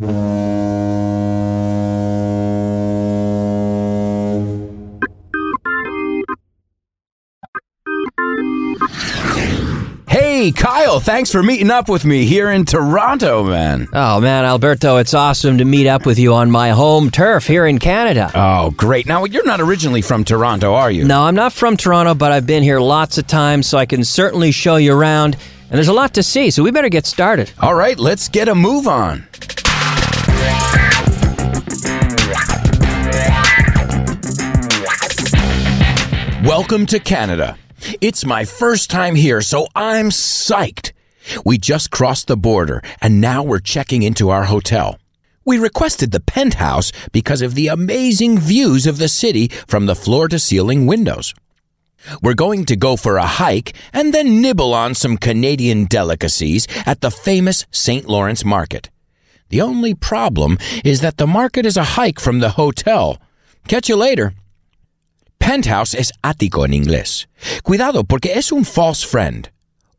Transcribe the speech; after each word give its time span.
Hey, 0.00 0.06
Kyle, 10.52 11.00
thanks 11.00 11.30
for 11.30 11.42
meeting 11.42 11.70
up 11.70 11.90
with 11.90 12.06
me 12.06 12.24
here 12.24 12.50
in 12.50 12.64
Toronto, 12.64 13.44
man. 13.44 13.88
Oh 13.92 14.22
man, 14.22 14.46
Alberto, 14.46 14.96
it's 14.96 15.12
awesome 15.12 15.58
to 15.58 15.66
meet 15.66 15.86
up 15.86 16.06
with 16.06 16.18
you 16.18 16.32
on 16.32 16.50
my 16.50 16.70
home 16.70 17.10
turf 17.10 17.46
here 17.46 17.66
in 17.66 17.78
Canada. 17.78 18.30
Oh, 18.34 18.70
great. 18.70 19.04
Now, 19.04 19.26
you're 19.26 19.44
not 19.44 19.60
originally 19.60 20.00
from 20.00 20.24
Toronto, 20.24 20.72
are 20.72 20.90
you? 20.90 21.04
No, 21.04 21.24
I'm 21.24 21.34
not 21.34 21.52
from 21.52 21.76
Toronto, 21.76 22.14
but 22.14 22.32
I've 22.32 22.46
been 22.46 22.62
here 22.62 22.80
lots 22.80 23.18
of 23.18 23.26
times, 23.26 23.66
so 23.66 23.76
I 23.76 23.84
can 23.84 24.02
certainly 24.04 24.50
show 24.50 24.76
you 24.76 24.94
around. 24.94 25.36
And 25.68 25.76
there's 25.76 25.88
a 25.88 25.92
lot 25.92 26.14
to 26.14 26.22
see, 26.22 26.50
so 26.50 26.62
we 26.62 26.70
better 26.70 26.88
get 26.88 27.04
started. 27.04 27.52
All 27.60 27.74
right, 27.74 27.98
let's 27.98 28.30
get 28.30 28.48
a 28.48 28.54
move 28.54 28.88
on. 28.88 29.26
Welcome 36.44 36.86
to 36.86 36.98
Canada. 36.98 37.58
It's 38.00 38.24
my 38.24 38.44
first 38.44 38.90
time 38.90 39.14
here, 39.14 39.40
so 39.40 39.66
I'm 39.74 40.10
psyched. 40.10 40.92
We 41.44 41.58
just 41.58 41.90
crossed 41.90 42.28
the 42.28 42.36
border, 42.36 42.82
and 43.00 43.20
now 43.20 43.42
we're 43.42 43.60
checking 43.60 44.02
into 44.02 44.30
our 44.30 44.44
hotel. 44.44 44.98
We 45.44 45.58
requested 45.58 46.12
the 46.12 46.20
penthouse 46.20 46.92
because 47.12 47.42
of 47.42 47.54
the 47.54 47.68
amazing 47.68 48.38
views 48.38 48.86
of 48.86 48.98
the 48.98 49.08
city 49.08 49.48
from 49.66 49.86
the 49.86 49.94
floor 49.94 50.28
to 50.28 50.38
ceiling 50.38 50.86
windows. 50.86 51.34
We're 52.22 52.34
going 52.34 52.64
to 52.66 52.76
go 52.76 52.96
for 52.96 53.16
a 53.16 53.26
hike 53.26 53.74
and 53.92 54.14
then 54.14 54.40
nibble 54.40 54.72
on 54.74 54.94
some 54.94 55.16
Canadian 55.16 55.86
delicacies 55.86 56.66
at 56.86 57.00
the 57.00 57.10
famous 57.10 57.66
St. 57.70 58.08
Lawrence 58.08 58.44
Market. 58.44 58.90
The 59.50 59.62
only 59.62 59.94
problem 59.94 60.58
is 60.84 61.00
that 61.00 61.16
the 61.16 61.26
market 61.26 61.66
is 61.66 61.76
a 61.76 61.96
hike 61.98 62.20
from 62.20 62.38
the 62.40 62.50
hotel. 62.50 63.18
Catch 63.66 63.88
you 63.88 63.96
later. 63.96 64.34
Penthouse 65.38 65.94
es 65.94 66.12
ático 66.22 66.64
en 66.64 66.72
inglés. 66.72 67.28
Cuidado 67.64 68.04
porque 68.04 68.38
es 68.38 68.52
un 68.52 68.64
false 68.64 69.04
friend. 69.04 69.50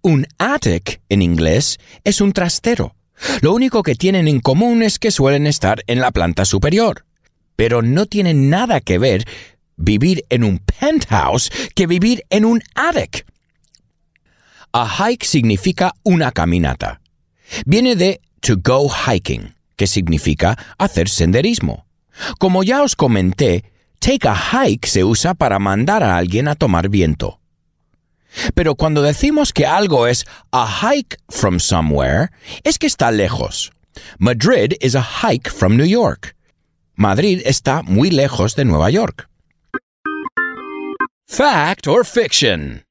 Un 0.01 0.25
attic 0.39 1.01
en 1.09 1.21
inglés 1.21 1.77
es 2.05 2.21
un 2.21 2.31
trastero. 2.31 2.95
Lo 3.41 3.53
único 3.53 3.83
que 3.83 3.95
tienen 3.95 4.27
en 4.27 4.39
común 4.39 4.81
es 4.81 4.97
que 4.97 5.11
suelen 5.11 5.45
estar 5.45 5.83
en 5.87 5.99
la 5.99 6.11
planta 6.11 6.45
superior. 6.45 7.05
Pero 7.57 7.81
no 7.81 8.05
tienen 8.05 8.49
nada 8.49 8.79
que 8.79 8.97
ver 8.97 9.25
vivir 9.75 10.23
en 10.29 10.45
un 10.45 10.59
penthouse 10.59 11.51
que 11.75 11.87
vivir 11.87 12.23
en 12.29 12.45
un 12.45 12.63
attic. 12.73 13.25
A 14.71 14.87
hike 14.87 15.25
significa 15.25 15.93
una 16.03 16.31
caminata. 16.31 17.01
Viene 17.65 17.97
de 17.97 18.21
to 18.41 18.57
go 18.57 18.87
hiking, 18.89 19.53
que 19.75 19.87
significa 19.87 20.57
hacer 20.77 21.09
senderismo. 21.09 21.85
Como 22.39 22.63
ya 22.63 22.83
os 22.83 22.95
comenté, 22.95 23.63
take 23.99 24.27
a 24.27 24.35
hike 24.35 24.87
se 24.87 25.03
usa 25.03 25.33
para 25.33 25.59
mandar 25.59 26.03
a 26.03 26.17
alguien 26.17 26.47
a 26.47 26.55
tomar 26.55 26.89
viento. 26.89 27.39
Pero 28.55 28.75
cuando 28.75 29.01
decimos 29.01 29.51
que 29.53 29.65
algo 29.65 30.07
es 30.07 30.25
a 30.51 30.65
hike 30.65 31.17
from 31.29 31.59
somewhere, 31.59 32.29
es 32.63 32.77
que 32.77 32.87
está 32.87 33.11
lejos. 33.11 33.71
Madrid 34.19 34.73
is 34.81 34.95
a 34.95 35.01
hike 35.01 35.49
from 35.49 35.75
New 35.75 35.87
York. 35.87 36.35
Madrid 36.95 37.41
está 37.45 37.83
muy 37.83 38.09
lejos 38.09 38.55
de 38.55 38.65
Nueva 38.65 38.89
York. 38.89 39.27
Fact 41.27 41.87
or 41.87 42.05
fiction? 42.05 42.83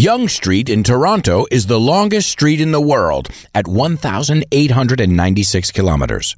Yonge 0.00 0.32
Street 0.32 0.68
in 0.70 0.82
Toronto 0.82 1.44
is 1.50 1.66
the 1.66 1.78
longest 1.78 2.30
street 2.30 2.58
in 2.58 2.72
the 2.72 2.80
world 2.80 3.28
at 3.54 3.68
1,896 3.68 5.70
kilometers. 5.72 6.34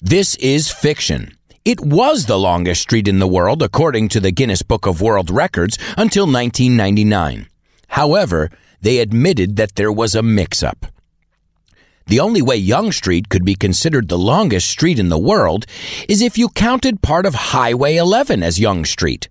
This 0.00 0.36
is 0.36 0.70
fiction. 0.70 1.36
It 1.64 1.80
was 1.80 2.26
the 2.26 2.38
longest 2.38 2.82
street 2.82 3.08
in 3.08 3.18
the 3.18 3.26
world 3.26 3.64
according 3.64 4.10
to 4.10 4.20
the 4.20 4.30
Guinness 4.30 4.62
Book 4.62 4.86
of 4.86 5.00
World 5.00 5.28
Records 5.28 5.76
until 5.96 6.24
1999. 6.24 7.48
However, 7.88 8.48
they 8.80 8.98
admitted 8.98 9.56
that 9.56 9.74
there 9.74 9.90
was 9.90 10.14
a 10.14 10.22
mix 10.22 10.62
up. 10.62 10.86
The 12.06 12.20
only 12.20 12.42
way 12.42 12.58
Yonge 12.58 12.96
Street 12.96 13.28
could 13.28 13.44
be 13.44 13.56
considered 13.56 14.08
the 14.08 14.16
longest 14.16 14.70
street 14.70 15.00
in 15.00 15.08
the 15.08 15.18
world 15.18 15.66
is 16.08 16.22
if 16.22 16.38
you 16.38 16.48
counted 16.50 17.02
part 17.02 17.26
of 17.26 17.34
Highway 17.34 17.96
11 17.96 18.44
as 18.44 18.60
Yonge 18.60 18.88
Street. 18.88 19.28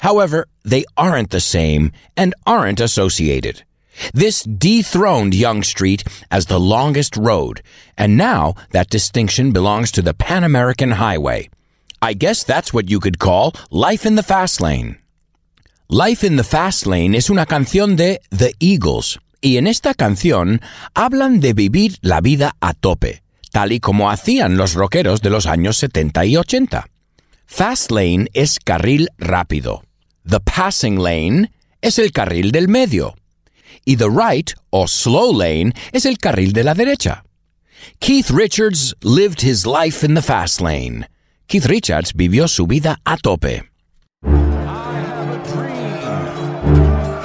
However, 0.00 0.46
they 0.64 0.84
aren't 0.96 1.30
the 1.30 1.40
same 1.40 1.92
and 2.16 2.34
aren't 2.46 2.80
associated. 2.80 3.64
This 4.12 4.42
dethroned 4.42 5.34
Yonge 5.34 5.66
Street 5.66 6.04
as 6.30 6.46
the 6.46 6.60
longest 6.60 7.16
road, 7.16 7.62
and 7.96 8.16
now 8.16 8.54
that 8.70 8.90
distinction 8.90 9.52
belongs 9.52 9.90
to 9.92 10.02
the 10.02 10.14
Pan 10.14 10.44
American 10.44 10.92
Highway. 10.92 11.48
I 12.02 12.12
guess 12.12 12.44
that's 12.44 12.74
what 12.74 12.90
you 12.90 13.00
could 13.00 13.18
call 13.18 13.54
life 13.70 14.04
in 14.04 14.16
the 14.16 14.22
fast 14.22 14.60
lane. 14.60 14.98
Life 15.88 16.24
in 16.24 16.34
the 16.34 16.42
Fast 16.42 16.84
Lane 16.84 17.14
es 17.14 17.30
una 17.30 17.46
canción 17.46 17.94
de 17.94 18.18
The 18.30 18.54
Eagles, 18.58 19.20
y 19.40 19.56
en 19.56 19.68
esta 19.68 19.94
canción 19.94 20.60
hablan 20.96 21.38
de 21.38 21.52
vivir 21.52 21.96
la 22.00 22.20
vida 22.20 22.56
a 22.60 22.74
tope, 22.74 23.22
tal 23.52 23.70
y 23.70 23.78
como 23.78 24.10
hacían 24.10 24.56
los 24.56 24.74
rockeros 24.74 25.22
de 25.22 25.30
los 25.30 25.46
años 25.46 25.76
70 25.76 26.26
y 26.26 26.36
80. 26.36 26.88
Fast 27.46 27.92
lane 27.92 28.26
es 28.34 28.58
carril 28.58 29.10
rápido. 29.16 29.85
The 30.28 30.40
passing 30.40 30.96
lane 30.96 31.50
es 31.80 32.00
el 32.00 32.10
carril 32.10 32.50
del 32.50 32.66
medio. 32.66 33.14
Y 33.86 33.94
the 33.94 34.10
right 34.10 34.52
or 34.72 34.88
slow 34.88 35.30
lane 35.30 35.72
es 35.92 36.04
el 36.04 36.16
carril 36.16 36.52
de 36.52 36.64
la 36.64 36.74
derecha. 36.74 37.22
Keith 38.00 38.32
Richards 38.32 38.92
lived 39.04 39.42
his 39.42 39.66
life 39.66 40.02
in 40.02 40.14
the 40.14 40.22
fast 40.22 40.60
lane. 40.60 41.06
Keith 41.46 41.66
Richards 41.66 42.12
vivió 42.12 42.48
su 42.48 42.66
vida 42.66 42.96
a 43.06 43.16
tope. 43.16 43.62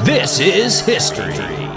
This 0.05 0.39
is 0.39 0.81
history. 0.81 1.70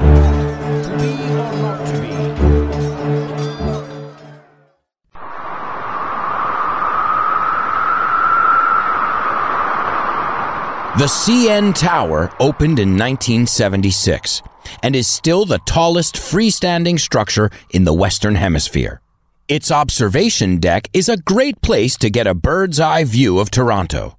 The 10.97 11.07
CN 11.07 11.75
Tower 11.75 12.31
opened 12.39 12.79
in 12.79 12.91
1976 12.91 14.43
and 14.81 14.95
is 14.95 15.09
still 15.09 15.45
the 15.45 15.59
tallest 15.67 16.15
freestanding 16.15 17.01
structure 17.01 17.51
in 17.71 17.83
the 17.83 17.93
Western 17.93 18.37
Hemisphere. 18.37 19.01
Its 19.49 19.73
observation 19.73 20.59
deck 20.59 20.89
is 20.93 21.09
a 21.09 21.17
great 21.17 21.61
place 21.63 21.97
to 21.97 22.11
get 22.11 22.29
a 22.29 22.33
bird's 22.33 22.79
eye 22.79 23.03
view 23.03 23.41
of 23.41 23.51
Toronto. 23.51 24.17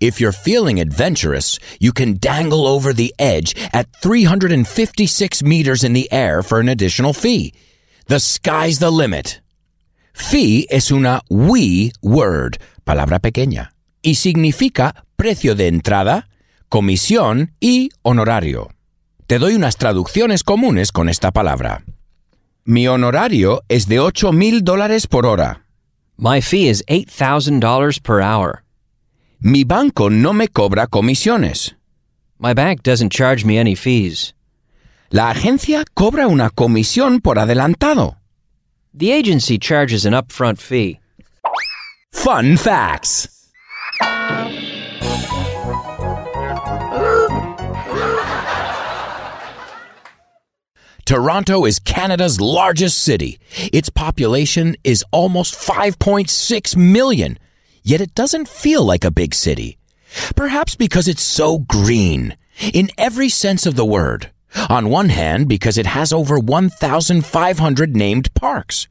If 0.00 0.18
you're 0.18 0.32
feeling 0.32 0.80
adventurous, 0.80 1.58
you 1.78 1.92
can 1.92 2.16
dangle 2.16 2.66
over 2.66 2.94
the 2.94 3.14
edge 3.18 3.54
at 3.74 3.94
356 4.00 5.42
meters 5.42 5.84
in 5.84 5.92
the 5.92 6.10
air 6.10 6.42
for 6.42 6.58
an 6.58 6.70
additional 6.70 7.12
fee. 7.12 7.52
The 8.06 8.18
sky's 8.18 8.78
the 8.78 8.90
limit. 8.90 9.42
Fee 10.14 10.66
es 10.70 10.90
una 10.90 11.20
wee 11.28 11.92
word, 12.00 12.56
palabra 12.86 13.20
pequeña, 13.20 13.72
y 14.02 14.14
significa 14.14 14.94
precio 15.24 15.54
de 15.54 15.68
entrada, 15.68 16.28
comisión 16.68 17.54
y 17.58 17.88
honorario. 18.02 18.68
Te 19.26 19.38
doy 19.38 19.54
unas 19.54 19.78
traducciones 19.78 20.42
comunes 20.44 20.92
con 20.92 21.08
esta 21.08 21.32
palabra. 21.32 21.82
Mi 22.66 22.88
honorario 22.88 23.62
es 23.70 23.88
de 23.88 24.00
8 24.00 24.32
mil 24.32 24.64
dólares 24.64 25.06
por 25.06 25.24
hora. 25.24 25.64
My 26.18 26.42
fee 26.42 26.68
is 26.68 26.84
$8,000 26.88 28.02
per 28.02 28.20
hour. 28.20 28.64
Mi 29.40 29.64
banco 29.64 30.10
no 30.10 30.34
me 30.34 30.46
cobra 30.48 30.86
comisiones. 30.86 31.74
My 32.38 32.52
bank 32.52 32.82
doesn't 32.82 33.10
charge 33.10 33.46
me 33.46 33.58
any 33.58 33.74
fees. 33.74 34.34
La 35.08 35.30
agencia 35.30 35.86
cobra 35.94 36.26
una 36.26 36.50
comisión 36.50 37.22
por 37.22 37.38
adelantado. 37.38 38.18
The 38.92 39.14
agency 39.14 39.58
charges 39.58 40.04
an 40.04 40.12
upfront 40.12 40.58
fee. 40.58 41.00
Fun 42.12 42.58
facts. 42.58 43.30
Toronto 51.04 51.66
is 51.66 51.78
Canada's 51.78 52.40
largest 52.40 52.98
city. 52.98 53.38
Its 53.72 53.90
population 53.90 54.74
is 54.84 55.04
almost 55.12 55.54
5.6 55.54 56.76
million, 56.76 57.38
yet 57.82 58.00
it 58.00 58.14
doesn't 58.14 58.48
feel 58.48 58.82
like 58.82 59.04
a 59.04 59.10
big 59.10 59.34
city. 59.34 59.76
Perhaps 60.34 60.76
because 60.76 61.06
it's 61.06 61.22
so 61.22 61.58
green, 61.58 62.36
in 62.72 62.88
every 62.96 63.28
sense 63.28 63.66
of 63.66 63.76
the 63.76 63.84
word. 63.84 64.30
On 64.70 64.88
one 64.88 65.10
hand, 65.10 65.46
because 65.46 65.76
it 65.76 65.86
has 65.86 66.10
over 66.12 66.38
1,500 66.38 67.96
named 67.96 68.32
parks. 68.32 68.88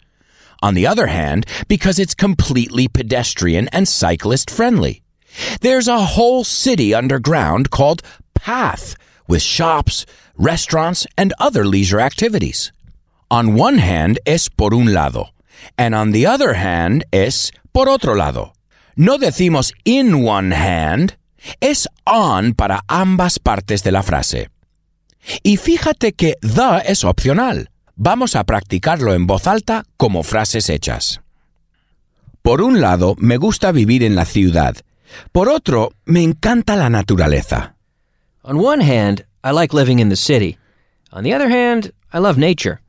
On 0.61 0.75
the 0.75 0.85
other 0.85 1.07
hand, 1.07 1.47
because 1.67 1.97
it's 1.97 2.13
completely 2.13 2.87
pedestrian 2.87 3.69
and 3.69 3.87
cyclist 3.87 4.51
friendly. 4.51 5.01
There's 5.61 5.87
a 5.87 6.05
whole 6.05 6.43
city 6.43 6.93
underground 6.93 7.71
called 7.71 8.03
Path 8.35 8.95
with 9.27 9.41
shops, 9.41 10.05
restaurants, 10.37 11.07
and 11.17 11.33
other 11.39 11.65
leisure 11.65 11.99
activities. 11.99 12.73
On 13.29 13.55
one 13.59 13.79
hand 13.79 14.19
es 14.25 14.49
por 14.49 14.73
un 14.73 14.93
lado, 14.93 15.33
and 15.77 15.95
on 15.95 16.11
the 16.11 16.27
other 16.27 16.55
hand 16.55 17.05
es 17.11 17.51
por 17.71 17.89
otro 17.89 18.15
lado. 18.15 18.53
No 18.95 19.17
decimos 19.17 19.73
in 19.85 20.25
one 20.25 20.53
hand, 20.53 21.17
es 21.59 21.87
on 22.05 22.53
para 22.53 22.83
ambas 22.87 23.39
partes 23.39 23.83
de 23.83 23.91
la 23.91 24.03
frase. 24.03 24.49
Y 25.41 25.57
fíjate 25.57 26.13
que 26.13 26.35
the 26.41 26.79
es 26.85 27.03
opcional. 27.03 27.69
Vamos 27.95 28.35
a 28.35 28.43
practicarlo 28.43 29.13
en 29.13 29.27
voz 29.27 29.47
alta 29.47 29.83
como 29.97 30.23
frases 30.23 30.69
hechas. 30.69 31.21
Por 32.41 32.61
un 32.61 32.81
lado, 32.81 33.15
me 33.17 33.37
gusta 33.37 33.71
vivir 33.71 34.03
en 34.03 34.15
la 34.15 34.25
ciudad. 34.25 34.75
Por 35.31 35.47
otro, 35.47 35.93
me 36.05 36.23
encanta 36.23 36.75
la 36.75 36.89
naturaleza. 36.89 37.72
On 38.45 38.57
one 38.57 38.81
hand, 38.81 39.25
I 39.43 39.51
like 39.51 39.73
living 39.73 39.99
in 39.99 40.09
the 40.09 40.17
city. 40.17 40.57
On 41.13 41.23
the 41.23 41.33
other 41.33 41.47
hand, 41.47 41.91
I 42.11 42.19
love 42.19 42.37
nature. 42.37 42.79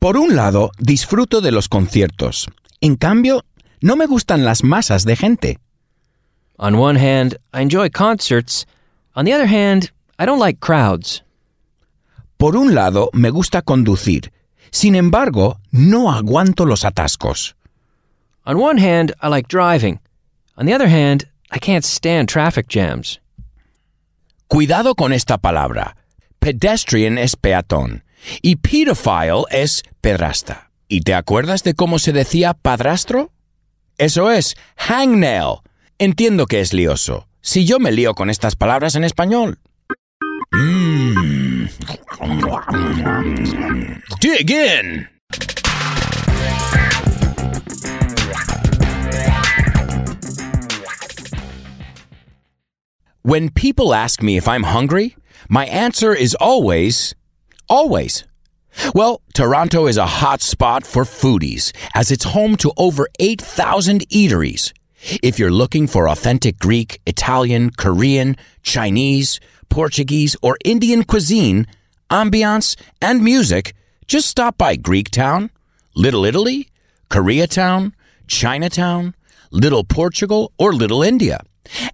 Por 0.00 0.16
un 0.16 0.34
lado, 0.34 0.70
disfruto 0.78 1.40
de 1.40 1.50
los 1.50 1.68
conciertos. 1.68 2.48
En 2.80 2.96
cambio, 2.96 3.42
no 3.82 3.96
me 3.96 4.06
gustan 4.06 4.44
las 4.44 4.62
masas 4.62 5.04
de 5.04 5.16
gente. 5.16 5.58
On 6.58 6.78
one 6.78 6.96
hand, 6.96 7.36
I 7.52 7.60
enjoy 7.60 7.90
concerts. 7.90 8.64
On 9.14 9.24
the 9.24 9.32
other 9.32 9.46
hand, 9.46 9.90
I 10.18 10.24
don't 10.24 10.38
like 10.38 10.60
crowds. 10.60 11.22
Por 12.38 12.56
un 12.56 12.74
lado, 12.74 13.10
me 13.12 13.30
gusta 13.30 13.62
conducir. 13.62 14.30
Sin 14.70 14.94
embargo, 14.94 15.58
no 15.72 16.10
aguanto 16.10 16.64
los 16.64 16.84
atascos. 16.84 17.54
On 18.46 18.58
one 18.58 18.78
hand, 18.78 19.12
I 19.20 19.28
like 19.28 19.48
driving. 19.48 20.00
On 20.56 20.66
the 20.66 20.72
other 20.72 20.88
hand, 20.88 21.26
I 21.50 21.58
can't 21.58 21.84
stand 21.84 22.28
traffic 22.28 22.68
jams. 22.68 23.20
Cuidado 24.48 24.94
con 24.94 25.12
esta 25.12 25.38
palabra. 25.38 25.96
Pedestrian 26.38 27.18
es 27.18 27.36
peatón 27.36 28.04
y 28.42 28.56
pedophile 28.56 29.44
es 29.50 29.82
pedrasta. 30.00 30.70
¿Y 30.88 31.00
te 31.00 31.14
acuerdas 31.14 31.62
de 31.64 31.74
cómo 31.74 31.98
se 31.98 32.12
decía 32.12 32.54
padrastro? 32.54 33.32
Eso 33.98 34.30
es, 34.30 34.56
hangnail. 34.76 35.60
Entiendo 35.98 36.46
que 36.46 36.60
es 36.60 36.72
lioso. 36.72 37.28
Si 37.40 37.64
yo 37.64 37.78
me 37.78 37.92
lío 37.92 38.14
con 38.14 38.30
estas 38.30 38.56
palabras 38.56 38.94
en 38.94 39.04
español. 39.04 39.58
Mm. 40.52 41.66
Dig 44.20 44.50
in. 44.50 45.08
When 53.26 53.48
people 53.48 53.94
ask 53.94 54.22
me 54.22 54.36
if 54.36 54.46
I'm 54.46 54.64
hungry, 54.64 55.16
my 55.48 55.64
answer 55.64 56.12
is 56.12 56.34
always, 56.34 57.14
always. 57.70 58.22
Well, 58.94 59.22
Toronto 59.32 59.86
is 59.86 59.96
a 59.96 60.20
hot 60.20 60.42
spot 60.42 60.84
for 60.84 61.04
foodies, 61.04 61.72
as 61.94 62.10
it's 62.10 62.24
home 62.24 62.58
to 62.58 62.70
over 62.76 63.08
8,000 63.18 64.06
eateries. 64.10 64.74
If 65.22 65.38
you're 65.38 65.50
looking 65.50 65.86
for 65.86 66.06
authentic 66.06 66.58
Greek, 66.58 67.00
Italian, 67.06 67.70
Korean, 67.70 68.36
Chinese, 68.62 69.40
Portuguese, 69.70 70.36
or 70.42 70.58
Indian 70.62 71.02
cuisine, 71.02 71.66
ambiance, 72.10 72.76
and 73.00 73.24
music, 73.24 73.74
just 74.06 74.28
stop 74.28 74.58
by 74.58 74.76
Greektown, 74.76 75.48
Little 75.96 76.26
Italy, 76.26 76.68
Koreatown, 77.08 77.94
Chinatown, 78.26 79.14
Little 79.50 79.82
Portugal, 79.82 80.52
or 80.58 80.74
Little 80.74 81.02
India. 81.02 81.40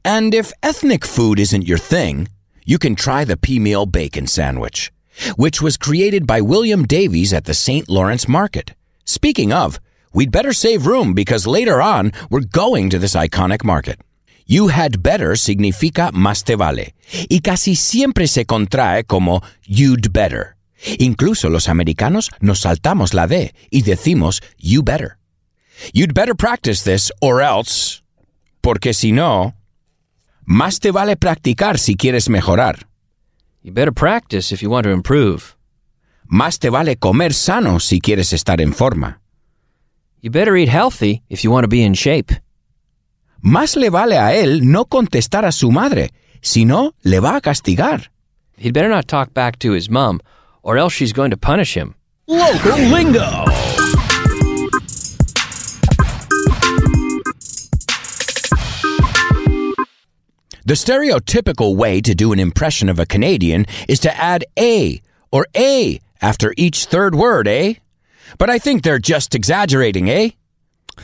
And 0.04 0.34
if 0.34 0.52
ethnic 0.62 1.04
food 1.04 1.38
isn't 1.38 1.66
your 1.66 1.78
thing, 1.78 2.28
you 2.64 2.78
can 2.78 2.94
try 2.94 3.24
the 3.24 3.36
pea 3.36 3.58
meal 3.58 3.86
bacon 3.86 4.26
sandwich, 4.26 4.92
which 5.36 5.60
was 5.62 5.76
created 5.76 6.26
by 6.26 6.40
William 6.40 6.84
Davies 6.84 7.32
at 7.32 7.44
the 7.44 7.54
St. 7.54 7.88
Lawrence 7.88 8.28
Market. 8.28 8.74
Speaking 9.04 9.52
of, 9.52 9.80
we'd 10.12 10.30
better 10.30 10.52
save 10.52 10.86
room 10.86 11.14
because 11.14 11.46
later 11.46 11.80
on 11.82 12.12
we're 12.30 12.40
going 12.40 12.90
to 12.90 12.98
this 12.98 13.14
iconic 13.14 13.64
market. 13.64 14.00
You 14.46 14.68
had 14.68 15.02
better 15.02 15.36
significa 15.36 16.10
más 16.12 16.42
te 16.44 16.56
vale 16.56 16.94
y 17.30 17.40
casi 17.40 17.76
siempre 17.76 18.26
se 18.26 18.44
contrae 18.44 19.04
como 19.06 19.42
you'd 19.64 20.12
better. 20.12 20.56
Incluso 20.98 21.48
los 21.48 21.68
americanos 21.68 22.30
nos 22.40 22.60
saltamos 22.60 23.14
la 23.14 23.26
D 23.26 23.52
y 23.70 23.82
decimos 23.82 24.40
you 24.58 24.82
better. 24.82 25.18
You'd 25.94 26.14
better 26.14 26.34
practice 26.34 26.82
this 26.82 27.12
or 27.20 27.40
else, 27.40 28.02
porque 28.60 28.92
si 28.92 29.12
no, 29.12 29.54
más 30.44 30.80
te 30.80 30.90
vale 30.90 31.16
practicar 31.16 31.78
si 31.78 31.96
quieres 31.96 32.28
mejorar. 32.28 32.86
You 33.62 33.72
better 33.72 33.92
practice 33.92 34.52
if 34.52 34.62
you 34.62 34.70
want 34.70 34.84
to 34.84 34.92
improve. 34.92 35.56
Más 36.26 36.58
te 36.58 36.70
vale 36.70 36.96
comer 36.96 37.34
sano 37.34 37.78
si 37.80 38.00
quieres 38.00 38.32
estar 38.32 38.60
en 38.60 38.72
forma. 38.72 39.20
You 40.22 40.30
better 40.30 40.56
eat 40.56 40.68
healthy 40.68 41.22
if 41.28 41.42
you 41.44 41.50
want 41.50 41.64
to 41.64 41.68
be 41.68 41.82
in 41.82 41.94
shape. 41.94 42.32
Más 43.42 43.76
le 43.76 43.90
vale 43.90 44.18
a 44.18 44.34
él 44.34 44.70
no 44.70 44.84
contestar 44.84 45.44
a 45.44 45.52
su 45.52 45.70
madre, 45.70 46.10
si 46.42 46.64
no, 46.64 46.94
le 47.02 47.20
va 47.20 47.36
a 47.36 47.40
castigar. 47.40 48.10
He'd 48.56 48.74
better 48.74 48.90
not 48.90 49.08
talk 49.08 49.32
back 49.32 49.58
to 49.60 49.72
his 49.72 49.88
mom, 49.88 50.20
or 50.62 50.76
else 50.76 50.92
she's 50.94 51.12
going 51.12 51.30
to 51.30 51.36
punish 51.36 51.74
him. 51.74 51.94
Local 52.26 52.78
lingo. 52.78 53.49
The 60.64 60.74
stereotypical 60.74 61.76
way 61.76 62.00
to 62.02 62.14
do 62.14 62.32
an 62.32 62.38
impression 62.38 62.88
of 62.88 62.98
a 62.98 63.06
Canadian 63.06 63.66
is 63.88 63.98
to 64.00 64.16
add 64.16 64.44
a 64.58 65.00
or 65.32 65.46
a 65.56 66.00
after 66.20 66.52
each 66.56 66.84
third 66.84 67.14
word, 67.14 67.48
eh? 67.48 67.74
But 68.38 68.50
I 68.50 68.58
think 68.58 68.82
they're 68.82 68.98
just 68.98 69.34
exaggerating, 69.34 70.10
eh? 70.10 70.30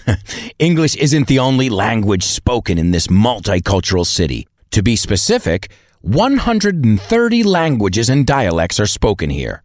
English 0.59 0.95
isn't 0.97 1.27
the 1.27 1.39
only 1.39 1.71
language 1.71 2.25
spoken 2.25 2.79
in 2.79 2.91
this 2.91 3.07
multicultural 3.07 4.07
city. 4.07 4.47
To 4.73 4.83
be 4.83 4.97
specific, 4.97 5.71
130 6.03 7.43
languages 7.43 8.11
and 8.11 8.27
dialects 8.27 8.79
are 8.79 8.87
spoken 8.87 9.31
here. 9.31 9.63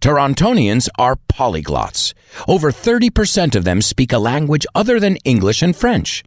Torontonians 0.00 0.88
are 0.98 1.16
polyglots. 1.28 2.14
Over 2.48 2.72
30% 2.72 3.54
of 3.54 3.64
them 3.64 3.82
speak 3.82 4.12
a 4.12 4.18
language 4.18 4.66
other 4.74 4.98
than 4.98 5.16
English 5.24 5.62
and 5.62 5.76
French. 5.76 6.24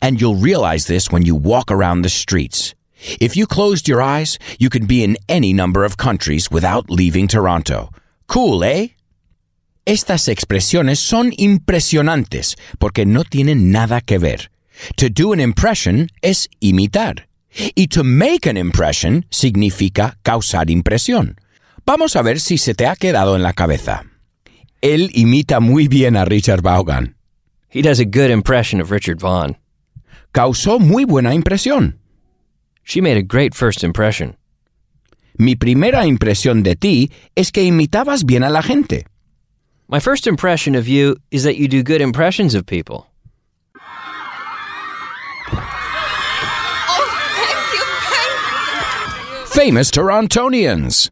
And 0.00 0.20
you'll 0.20 0.36
realize 0.36 0.86
this 0.86 1.10
when 1.10 1.24
you 1.24 1.34
walk 1.34 1.70
around 1.70 2.02
the 2.02 2.08
streets. 2.08 2.74
If 3.20 3.36
you 3.36 3.46
closed 3.46 3.88
your 3.88 4.02
eyes, 4.02 4.38
you 4.58 4.68
could 4.68 4.86
be 4.86 5.02
in 5.02 5.16
any 5.28 5.52
number 5.52 5.84
of 5.84 5.96
countries 5.96 6.50
without 6.50 6.90
leaving 6.90 7.28
Toronto. 7.28 7.90
Cool, 8.26 8.62
eh? 8.64 8.88
Estas 9.86 10.28
expresiones 10.28 10.98
son 10.98 11.32
impresionantes 11.38 12.56
porque 12.78 13.06
no 13.06 13.24
tienen 13.24 13.72
nada 13.72 14.00
que 14.00 14.18
ver. 14.18 14.50
To 14.96 15.08
do 15.08 15.32
an 15.32 15.40
impression 15.40 16.08
es 16.22 16.48
imitar. 16.60 17.26
Y 17.74 17.86
to 17.90 18.04
make 18.04 18.46
an 18.46 18.56
impression 18.56 19.24
significa 19.30 20.16
causar 20.22 20.70
impresión. 20.70 21.36
Vamos 21.86 22.14
a 22.14 22.22
ver 22.22 22.38
si 22.38 22.58
se 22.58 22.74
te 22.74 22.86
ha 22.86 22.94
quedado 22.94 23.34
en 23.34 23.42
la 23.42 23.52
cabeza. 23.52 24.04
Él 24.80 25.10
imita 25.14 25.60
muy 25.60 25.88
bien 25.88 26.16
a 26.16 26.24
Richard 26.24 26.62
Vaughan. 26.62 27.16
He 27.68 27.82
does 27.82 28.00
a 28.00 28.04
good 28.04 28.30
impression 28.30 28.80
of 28.80 28.90
Richard 28.90 29.20
Vaughan. 29.20 29.56
Causó 30.32 30.78
muy 30.78 31.04
buena 31.04 31.34
impresión. 31.34 31.98
She 32.84 33.00
made 33.00 33.16
a 33.16 33.22
great 33.22 33.54
first 33.54 33.82
impression. 33.82 34.36
Mi 35.38 35.54
primera 35.54 36.06
impresión 36.06 36.62
de 36.62 36.74
ti 36.76 37.10
es 37.36 37.50
que 37.50 37.64
imitabas 37.64 38.24
bien 38.24 38.44
a 38.44 38.50
la 38.50 38.62
gente. 38.62 39.06
My 39.88 39.98
first 39.98 40.26
impression 40.26 40.74
of 40.74 40.86
you 40.86 41.16
is 41.30 41.42
that 41.42 41.56
you 41.56 41.66
do 41.66 41.82
good 41.82 42.00
impressions 42.00 42.54
of 42.54 42.64
people. 42.66 43.06
Famous 49.46 49.90
Torontonians. 49.90 51.10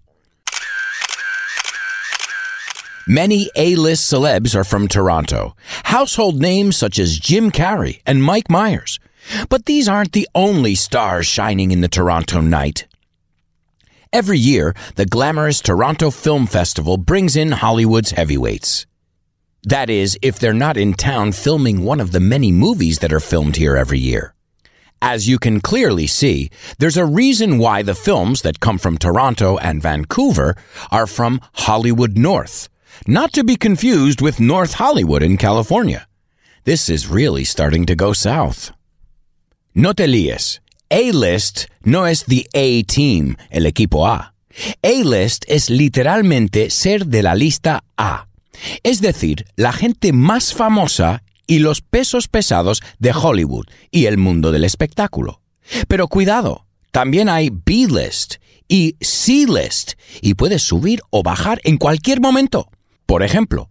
Many 3.09 3.51
A-list 3.57 4.13
celebs 4.13 4.55
are 4.55 4.65
from 4.65 4.87
Toronto. 4.87 5.57
Household 5.85 6.41
names 6.41 6.77
such 6.77 6.99
as 6.99 7.19
Jim 7.19 7.51
Carrey 7.51 8.01
and 8.07 8.23
Mike 8.23 8.49
Myers. 8.49 8.99
But 9.49 9.67
these 9.67 9.89
aren't 9.89 10.13
the 10.13 10.29
only 10.35 10.75
stars 10.75 11.27
shining 11.27 11.71
in 11.71 11.81
the 11.81 11.89
Toronto 11.89 12.41
night. 12.41 12.87
Every 14.13 14.39
year, 14.39 14.75
the 14.97 15.05
glamorous 15.05 15.61
Toronto 15.61 16.11
Film 16.11 16.47
Festival 16.47 16.97
brings 16.97 17.37
in 17.37 17.53
Hollywood's 17.53 18.13
heavyweights. 18.13 18.87
That 19.65 19.91
is, 19.91 20.19
if 20.23 20.39
they're 20.39 20.55
not 20.55 20.79
in 20.79 20.95
town 20.95 21.33
filming 21.33 21.85
one 21.85 22.01
of 22.01 22.13
the 22.13 22.21
many 22.21 22.51
movies 22.51 23.01
that 23.01 23.13
are 23.13 23.21
filmed 23.21 23.57
here 23.57 23.77
every 23.77 23.99
year. 23.99 24.35
As 25.03 25.29
you 25.29 25.39
can 25.39 25.61
clearly 25.61 26.07
see, 26.07 26.51
there's 26.79 26.97
a 26.97 27.05
reason 27.05 27.59
why 27.59 27.83
the 27.83 27.95
films 27.95 28.43
that 28.43 28.61
come 28.61 28.79
from 28.79 28.97
Toronto 28.97 29.59
and 29.59 29.83
Vancouver 29.83 30.57
are 30.91 31.07
from 31.07 31.41
Hollywood 31.53 32.17
North, 32.17 32.69
not 33.07 33.33
to 33.35 33.45
be 33.45 33.57
confused 33.57 34.21
with 34.21 34.41
North 34.41 34.75
Hollywood 34.75 35.23
in 35.23 35.37
California. 35.37 36.09
This 36.65 36.89
is 36.89 37.07
really 37.07 37.45
starting 37.45 37.87
to 37.87 37.95
go 37.95 38.13
south. 38.13 38.73
No 39.79 39.95
te 39.95 40.09
líes. 40.09 40.61
A-list 40.91 41.67
no 41.85 42.09
es 42.09 42.25
the 42.25 42.49
A-team, 42.53 43.37
el 43.49 43.65
equipo 43.65 44.09
A. 44.09 44.35
A-list 44.83 45.45
es 45.47 45.71
literalmente 45.71 46.71
ser 46.71 47.07
de 47.07 47.23
la 47.23 47.37
lista 47.37 47.85
A. 47.97 48.27
Es 48.83 49.01
decir, 49.01 49.45
la 49.55 49.73
gente 49.73 50.13
más 50.13 50.53
famosa 50.53 51.23
y 51.47 51.61
los 51.61 51.81
pesos 51.81 52.27
pesados 52.27 52.83
de 52.99 53.13
Hollywood 53.13 53.67
y 53.93 54.07
el 54.07 54.19
mundo 54.19 54.51
del 54.51 54.65
espectáculo. 54.65 55.43
Pero 55.87 56.09
cuidado, 56.09 56.67
también 56.91 57.29
hay 57.29 57.51
B-list 57.51 58.39
y 58.67 58.97
C-list 59.01 59.93
y 60.21 60.35
puedes 60.35 60.63
subir 60.63 61.03
o 61.11 61.23
bajar 61.23 61.61
en 61.63 61.77
cualquier 61.77 62.21
momento. 62.21 62.69
Por 63.07 63.23
ejemplo, 63.23 63.71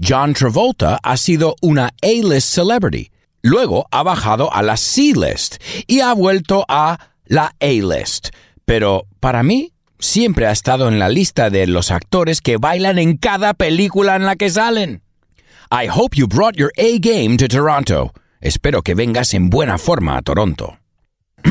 John 0.00 0.34
Travolta 0.34 1.00
ha 1.02 1.16
sido 1.16 1.56
una 1.62 1.90
A-list 2.00 2.54
celebrity, 2.54 3.10
luego 3.42 3.86
ha 3.90 4.02
bajado 4.02 4.52
a 4.52 4.62
la 4.62 4.76
C-list 4.76 5.56
y 5.86 6.00
ha 6.00 6.12
vuelto 6.12 6.64
a 6.68 6.98
la 7.26 7.54
A-list. 7.60 8.30
Pero 8.64 9.06
para 9.20 9.42
mí 9.42 9.72
siempre 9.98 10.46
ha 10.46 10.52
estado 10.52 10.88
en 10.88 10.98
la 10.98 11.08
lista 11.08 11.50
de 11.50 11.66
los 11.66 11.90
actores 11.90 12.40
que 12.40 12.56
bailan 12.56 12.98
en 12.98 13.16
cada 13.16 13.54
película 13.54 14.16
en 14.16 14.24
la 14.24 14.36
que 14.36 14.50
salen. 14.50 15.02
I 15.70 15.88
hope 15.88 16.16
you 16.16 16.26
brought 16.26 16.56
your 16.56 16.72
A 16.78 16.98
game 16.98 17.36
to 17.36 17.48
Toronto. 17.48 18.12
Espero 18.40 18.82
que 18.82 18.94
vengas 18.94 19.34
en 19.34 19.50
buena 19.50 19.78
forma 19.78 20.16
a 20.16 20.22
Toronto. 20.22 20.78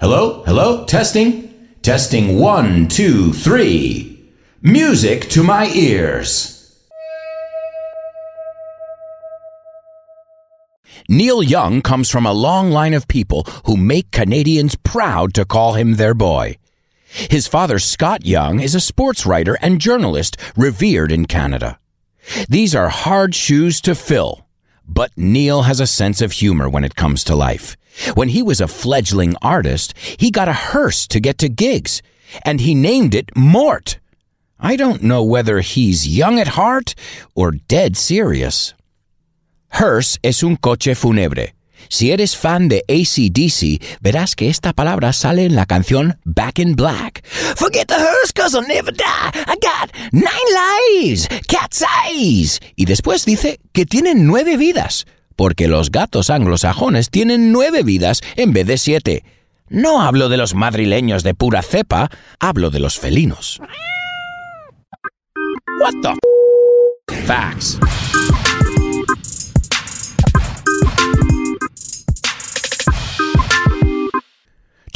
hello, 0.00 0.42
hello, 0.46 0.86
testing. 0.86 1.50
Testing 1.82 2.38
one, 2.38 2.86
two, 2.86 3.32
three. 3.32 4.32
Music 4.62 5.28
to 5.30 5.42
my 5.42 5.66
ears. 5.74 6.51
Neil 11.12 11.42
Young 11.42 11.82
comes 11.82 12.08
from 12.08 12.24
a 12.24 12.32
long 12.32 12.70
line 12.70 12.94
of 12.94 13.06
people 13.06 13.42
who 13.66 13.76
make 13.76 14.12
Canadians 14.12 14.76
proud 14.76 15.34
to 15.34 15.44
call 15.44 15.74
him 15.74 15.96
their 15.96 16.14
boy. 16.14 16.56
His 17.04 17.46
father, 17.46 17.78
Scott 17.78 18.24
Young, 18.24 18.60
is 18.60 18.74
a 18.74 18.80
sports 18.80 19.26
writer 19.26 19.58
and 19.60 19.78
journalist 19.78 20.38
revered 20.56 21.12
in 21.12 21.26
Canada. 21.26 21.78
These 22.48 22.74
are 22.74 22.88
hard 22.88 23.34
shoes 23.34 23.82
to 23.82 23.94
fill, 23.94 24.46
but 24.88 25.12
Neil 25.14 25.64
has 25.64 25.80
a 25.80 25.86
sense 25.86 26.22
of 26.22 26.32
humor 26.32 26.66
when 26.66 26.82
it 26.82 26.96
comes 26.96 27.24
to 27.24 27.36
life. 27.36 27.76
When 28.14 28.30
he 28.30 28.40
was 28.40 28.62
a 28.62 28.66
fledgling 28.66 29.36
artist, 29.42 29.92
he 30.16 30.30
got 30.30 30.48
a 30.48 30.54
hearse 30.72 31.06
to 31.08 31.20
get 31.20 31.36
to 31.40 31.50
gigs, 31.50 32.00
and 32.42 32.58
he 32.58 32.74
named 32.74 33.14
it 33.14 33.36
Mort. 33.36 33.98
I 34.58 34.76
don't 34.76 35.02
know 35.02 35.22
whether 35.22 35.60
he's 35.60 36.08
young 36.08 36.40
at 36.40 36.56
heart 36.56 36.94
or 37.34 37.50
dead 37.50 37.98
serious. 37.98 38.72
Hearse 39.72 40.18
es 40.22 40.42
un 40.42 40.56
coche 40.56 40.94
fúnebre. 40.94 41.54
Si 41.88 42.10
eres 42.10 42.36
fan 42.36 42.68
de 42.68 42.84
ACDC, 42.88 43.82
verás 44.00 44.36
que 44.36 44.48
esta 44.48 44.72
palabra 44.72 45.12
sale 45.12 45.44
en 45.44 45.56
la 45.56 45.66
canción 45.66 46.18
Back 46.24 46.58
in 46.58 46.76
Black. 46.76 47.24
Forget 47.56 47.88
the 47.88 47.94
hearse 47.94 48.32
cause 48.34 48.54
I'll 48.56 48.66
never 48.66 48.92
die. 48.92 49.30
I 49.46 49.56
got 49.60 49.90
nine 50.12 51.02
lives, 51.02 51.28
cat's 51.48 51.82
eyes. 51.82 52.60
Y 52.76 52.84
después 52.84 53.24
dice 53.24 53.60
que 53.72 53.84
tienen 53.86 54.26
nueve 54.26 54.56
vidas, 54.56 55.06
porque 55.36 55.68
los 55.68 55.90
gatos 55.90 56.30
anglosajones 56.30 57.10
tienen 57.10 57.50
nueve 57.50 57.82
vidas 57.82 58.20
en 58.36 58.52
vez 58.52 58.66
de 58.66 58.78
siete. 58.78 59.24
No 59.68 60.02
hablo 60.02 60.28
de 60.28 60.36
los 60.36 60.54
madrileños 60.54 61.22
de 61.22 61.34
pura 61.34 61.62
cepa, 61.62 62.10
hablo 62.38 62.70
de 62.70 62.78
los 62.78 62.98
felinos. 62.98 63.60
What 65.80 65.94
the 66.02 66.14
Facts. 67.26 67.78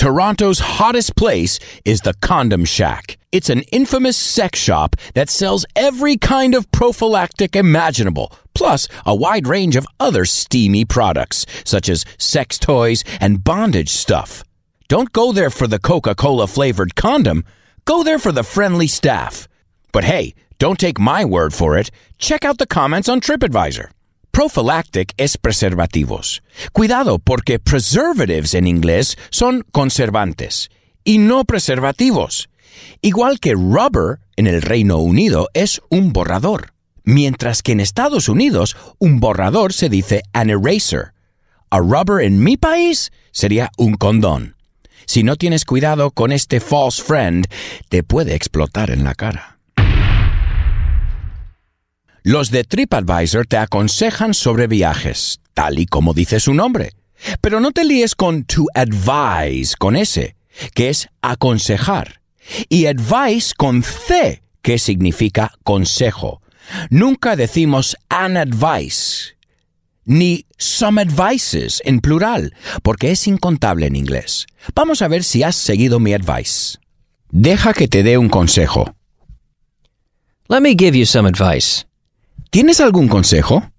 Toronto's 0.07 0.61
hottest 0.61 1.17
place 1.17 1.59
is 1.85 2.03
the 2.03 2.15
Condom 2.21 2.65
Shack. 2.65 3.19
It's 3.33 3.51
an 3.51 3.63
infamous 3.73 4.17
sex 4.17 4.57
shop 4.57 4.95
that 5.15 5.29
sells 5.29 5.67
every 5.75 6.17
kind 6.17 6.55
of 6.55 6.71
prophylactic 6.71 7.57
imaginable, 7.57 8.31
plus 8.55 8.87
a 9.05 9.17
wide 9.17 9.49
range 9.49 9.75
of 9.75 9.85
other 9.99 10.25
steamy 10.25 10.85
products, 10.85 11.45
such 11.65 11.89
as 11.89 12.05
sex 12.19 12.57
toys 12.57 13.03
and 13.21 13.43
bondage 13.43 13.89
stuff. 13.89 14.45
Don't 14.87 15.11
go 15.11 15.33
there 15.33 15.51
for 15.51 15.67
the 15.67 15.81
Coca 15.81 16.15
Cola 16.15 16.47
flavored 16.47 16.95
condom, 16.95 17.45
go 17.85 18.05
there 18.05 18.21
for 18.21 18.31
the 18.31 18.45
friendly 18.45 18.87
staff. 18.87 19.49
But 19.91 20.05
hey, 20.05 20.37
don't 20.61 20.79
take 20.79 21.01
my 21.01 21.25
word 21.25 21.53
for 21.53 21.77
it. 21.77 21.91
Check 22.17 22.45
out 22.45 22.59
the 22.59 22.67
comments 22.69 23.09
on 23.09 23.21
TripAdvisor. 23.21 23.89
Prophylactic 24.37 25.15
es 25.17 25.39
preservativos. 25.39 26.43
Cuidado 26.75 27.19
porque 27.19 27.59
preservatives 27.59 28.53
en 28.53 28.67
inglés 28.67 29.17
son 29.31 29.65
conservantes 29.73 30.69
y 31.05 31.17
no 31.17 31.47
preservativos. 31.47 32.51
Igual 33.01 33.41
que 33.41 33.55
rubber 33.55 34.19
en 34.37 34.47
el 34.47 34.61
Reino 34.61 34.99
Unido 34.99 35.49
es 35.55 35.81
un 35.89 36.13
borrador, 36.13 36.75
mientras 37.03 37.63
que 37.63 37.73
en 37.73 37.81
Estados 37.81 38.29
Unidos 38.29 38.77
un 38.99 39.21
borrador 39.21 39.73
se 39.73 39.89
dice 39.89 40.21
an 40.35 40.51
eraser. 40.51 41.15
A 41.71 41.79
rubber 41.79 42.23
en 42.23 42.45
mi 42.45 42.59
país 42.59 43.13
sería 43.33 43.71
un 43.79 43.95
condón. 43.95 44.57
Si 45.07 45.23
no 45.23 45.37
tienes 45.37 45.65
cuidado 45.65 46.11
con 46.11 46.31
este 46.31 46.61
false 46.61 47.03
friend, 47.03 47.47
te 47.89 48.03
puede 48.03 48.35
explotar 48.35 48.91
en 48.91 49.03
la 49.03 49.15
cara. 49.15 49.56
Los 52.29 52.51
de 52.51 52.65
TripAdvisor 52.65 53.47
te 53.47 53.57
aconsejan 53.57 54.35
sobre 54.35 54.67
viajes, 54.67 55.39
tal 55.55 55.79
y 55.79 55.87
como 55.87 56.13
dice 56.13 56.41
su 56.41 56.55
nombre. 56.55 56.91
Pero 57.41 57.61
no 57.61 57.71
te 57.71 57.85
líes 57.85 58.17
con 58.17 58.43
to 58.43 58.65
advise 58.75 59.77
con 59.77 59.95
S, 59.95 60.35
que 60.75 60.89
es 60.89 61.09
aconsejar, 61.23 62.21
y 62.69 62.87
advice 62.87 63.55
con 63.57 63.85
C, 63.85 64.43
que 64.61 64.79
significa 64.79 65.53
consejo. 65.63 66.43
Nunca 66.91 67.37
decimos 67.37 67.97
an 68.09 68.37
advice, 68.37 69.37
ni 70.05 70.47
some 70.59 71.01
advices 71.01 71.81
en 71.85 72.01
plural, 72.01 72.55
porque 72.83 73.13
es 73.13 73.25
incontable 73.29 73.87
en 73.87 73.95
inglés. 73.95 74.47
Vamos 74.75 75.01
a 75.01 75.07
ver 75.07 75.23
si 75.23 75.45
has 75.45 75.55
seguido 75.55 76.01
mi 76.01 76.13
advice. 76.13 76.79
Deja 77.31 77.73
que 77.73 77.87
te 77.87 78.03
dé 78.03 78.19
un 78.19 78.29
consejo. 78.29 78.97
Let 80.49 80.61
me 80.61 80.75
give 80.77 80.99
you 80.99 81.07
some 81.07 81.29
advice. 81.29 81.87
¿Tienes 82.51 82.81
algún 82.81 83.09
consejo? 83.09 83.71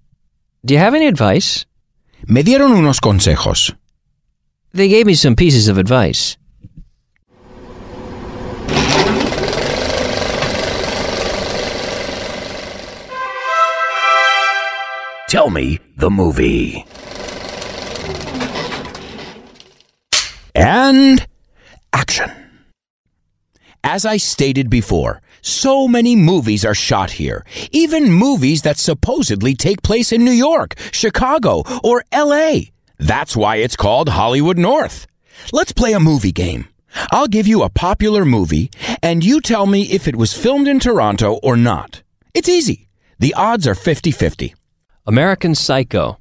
Do 0.62 0.74
you 0.74 0.80
have 0.80 0.94
any 0.96 1.06
advice? 1.06 1.66
Me 2.26 2.42
dieron 2.42 2.72
unos 2.72 3.00
consejos. 3.00 3.74
They 4.72 4.88
gave 4.88 5.04
me 5.06 5.14
some 5.14 5.34
pieces 5.34 5.68
of 5.68 5.78
advice. 5.78 6.36
Tell 15.28 15.50
me 15.50 15.78
the 15.98 16.10
movie. 16.10 16.86
And 20.54 21.26
action. 21.92 22.37
As 23.90 24.04
I 24.04 24.18
stated 24.18 24.68
before, 24.68 25.22
so 25.40 25.88
many 25.88 26.14
movies 26.14 26.62
are 26.62 26.74
shot 26.74 27.12
here, 27.12 27.46
even 27.72 28.12
movies 28.12 28.60
that 28.60 28.76
supposedly 28.76 29.54
take 29.54 29.80
place 29.80 30.12
in 30.12 30.26
New 30.26 30.38
York, 30.48 30.74
Chicago, 30.92 31.62
or 31.82 32.04
LA. 32.12 32.68
That's 32.98 33.34
why 33.34 33.56
it's 33.56 33.76
called 33.76 34.10
Hollywood 34.10 34.58
North. 34.58 35.06
Let's 35.54 35.72
play 35.72 35.94
a 35.94 36.00
movie 36.00 36.32
game. 36.32 36.68
I'll 37.10 37.28
give 37.28 37.46
you 37.46 37.62
a 37.62 37.70
popular 37.70 38.26
movie, 38.26 38.70
and 39.02 39.24
you 39.24 39.40
tell 39.40 39.64
me 39.64 39.84
if 39.84 40.06
it 40.06 40.16
was 40.16 40.36
filmed 40.36 40.68
in 40.68 40.80
Toronto 40.80 41.40
or 41.42 41.56
not. 41.56 42.02
It's 42.34 42.50
easy. 42.50 42.88
The 43.18 43.32
odds 43.32 43.66
are 43.66 43.74
50 43.74 44.10
50. 44.10 44.54
American 45.06 45.54
Psycho, 45.54 46.18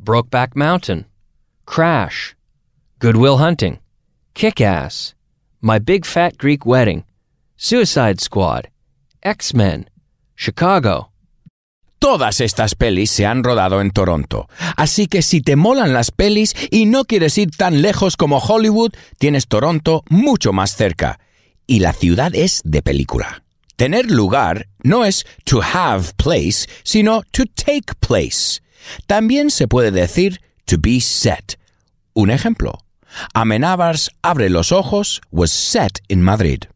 Brokeback 0.00 0.54
Mountain, 0.54 1.06
Crash, 1.66 2.36
Good 3.00 3.16
Will 3.16 3.38
Hunting, 3.38 3.80
Kick 4.34 4.60
Ass, 4.60 5.14
My 5.66 5.78
Big 5.78 6.04
Fat 6.04 6.34
Greek 6.36 6.66
Wedding, 6.66 7.06
Suicide 7.56 8.20
Squad, 8.20 8.66
X 9.22 9.54
Men, 9.54 9.88
Chicago. 10.36 11.10
Todas 11.98 12.42
estas 12.42 12.74
pelis 12.74 13.10
se 13.10 13.24
han 13.24 13.42
rodado 13.42 13.80
en 13.80 13.90
Toronto, 13.90 14.46
así 14.76 15.06
que 15.06 15.22
si 15.22 15.40
te 15.40 15.56
molan 15.56 15.94
las 15.94 16.10
pelis 16.10 16.54
y 16.70 16.84
no 16.84 17.06
quieres 17.06 17.38
ir 17.38 17.50
tan 17.56 17.80
lejos 17.80 18.18
como 18.18 18.40
Hollywood, 18.40 18.92
tienes 19.18 19.48
Toronto 19.48 20.02
mucho 20.10 20.52
más 20.52 20.76
cerca. 20.76 21.18
Y 21.66 21.78
la 21.78 21.94
ciudad 21.94 22.34
es 22.34 22.60
de 22.66 22.82
película. 22.82 23.42
Tener 23.76 24.10
lugar 24.10 24.68
no 24.82 25.06
es 25.06 25.24
to 25.44 25.62
have 25.62 26.12
place, 26.18 26.66
sino 26.82 27.22
to 27.30 27.44
take 27.46 27.94
place. 28.00 28.60
También 29.06 29.48
se 29.48 29.66
puede 29.66 29.92
decir 29.92 30.42
to 30.66 30.76
be 30.78 31.00
set. 31.00 31.58
Un 32.12 32.28
ejemplo. 32.28 32.83
Amenábar's 33.34 34.08
Abre 34.22 34.48
los 34.48 34.72
Ojos 34.72 35.20
was 35.30 35.52
set 35.52 36.00
in 36.08 36.22
Madrid. 36.22 36.68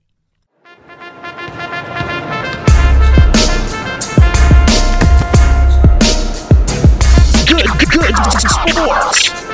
Good, 7.46 7.66
good 7.90 8.16
sports. 8.16 9.48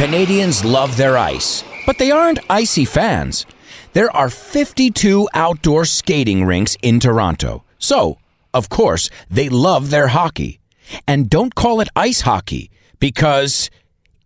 Canadians 0.00 0.64
love 0.64 0.96
their 0.96 1.18
ice, 1.18 1.62
but 1.84 1.98
they 1.98 2.10
aren't 2.10 2.38
icy 2.48 2.86
fans. 2.86 3.44
There 3.92 4.14
are 4.14 4.30
52 4.30 5.28
outdoor 5.34 5.84
skating 5.84 6.44
rinks 6.44 6.76
in 6.80 7.00
Toronto. 7.00 7.64
So, 7.78 8.18
of 8.54 8.68
course, 8.68 9.10
they 9.28 9.48
love 9.48 9.90
their 9.90 10.08
hockey. 10.08 10.60
And 11.08 11.28
don't 11.28 11.54
call 11.54 11.80
it 11.80 11.88
ice 11.96 12.20
hockey 12.20 12.70
because 13.00 13.68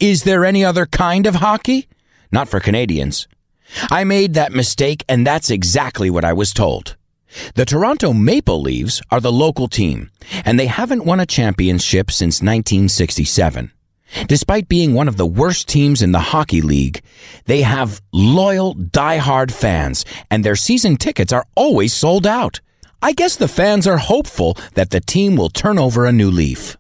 is 0.00 0.24
there 0.24 0.44
any 0.44 0.64
other 0.64 0.84
kind 0.84 1.26
of 1.26 1.36
hockey? 1.36 1.88
Not 2.30 2.48
for 2.48 2.60
Canadians. 2.60 3.26
I 3.90 4.04
made 4.04 4.34
that 4.34 4.52
mistake 4.52 5.02
and 5.08 5.26
that's 5.26 5.50
exactly 5.50 6.10
what 6.10 6.24
I 6.24 6.34
was 6.34 6.52
told. 6.52 6.96
The 7.54 7.64
Toronto 7.64 8.12
Maple 8.12 8.60
Leafs 8.60 9.00
are 9.10 9.20
the 9.20 9.32
local 9.32 9.66
team, 9.66 10.10
and 10.44 10.58
they 10.58 10.66
haven't 10.66 11.04
won 11.04 11.18
a 11.18 11.26
championship 11.26 12.12
since 12.12 12.40
1967. 12.40 13.72
Despite 14.28 14.68
being 14.68 14.94
one 14.94 15.08
of 15.08 15.16
the 15.16 15.26
worst 15.26 15.68
teams 15.68 16.00
in 16.02 16.12
the 16.12 16.30
hockey 16.32 16.60
league, 16.60 17.02
they 17.46 17.62
have 17.62 18.00
loyal, 18.12 18.74
die-hard 18.74 19.52
fans, 19.52 20.04
and 20.30 20.44
their 20.44 20.56
season 20.56 20.96
tickets 20.96 21.32
are 21.32 21.46
always 21.54 21.92
sold 21.92 22.26
out. 22.26 22.60
I 23.02 23.12
guess 23.12 23.36
the 23.36 23.48
fans 23.48 23.86
are 23.86 23.98
hopeful 23.98 24.56
that 24.74 24.90
the 24.90 25.00
team 25.00 25.36
will 25.36 25.50
turn 25.50 25.78
over 25.78 26.06
a 26.06 26.12
new 26.12 26.30
leaf. 26.30 26.76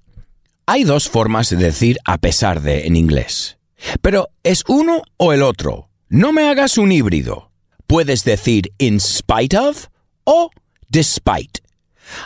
Hay 0.66 0.84
dos 0.84 1.06
formas 1.06 1.50
de 1.50 1.56
decir 1.56 1.96
a 2.06 2.16
pesar 2.16 2.62
de 2.62 2.86
en 2.86 2.96
inglés. 2.96 3.56
Pero 4.00 4.28
es 4.42 4.62
uno 4.66 5.02
o 5.18 5.32
el 5.32 5.42
otro. 5.42 5.88
No 6.08 6.32
me 6.32 6.48
hagas 6.48 6.78
un 6.78 6.90
híbrido. 6.90 7.50
Puedes 7.86 8.24
decir 8.24 8.70
in 8.78 9.00
spite 9.00 9.54
of 9.54 9.88
o 10.24 10.50
despite. 10.88 11.60